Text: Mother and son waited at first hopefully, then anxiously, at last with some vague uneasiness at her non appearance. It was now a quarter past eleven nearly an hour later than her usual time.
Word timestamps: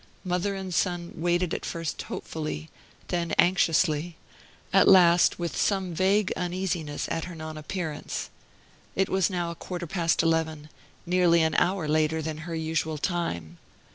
Mother 0.23 0.55
and 0.55 0.73
son 0.73 1.11
waited 1.15 1.53
at 1.53 1.63
first 1.63 2.01
hopefully, 2.01 2.71
then 3.09 3.33
anxiously, 3.37 4.15
at 4.73 4.87
last 4.87 5.37
with 5.37 5.55
some 5.55 5.93
vague 5.93 6.33
uneasiness 6.35 7.07
at 7.11 7.25
her 7.25 7.35
non 7.35 7.55
appearance. 7.55 8.31
It 8.95 9.09
was 9.09 9.29
now 9.29 9.51
a 9.51 9.55
quarter 9.55 9.85
past 9.85 10.23
eleven 10.23 10.69
nearly 11.05 11.43
an 11.43 11.53
hour 11.53 11.87
later 11.87 12.19
than 12.19 12.39
her 12.49 12.55
usual 12.55 12.97
time. 12.97 13.59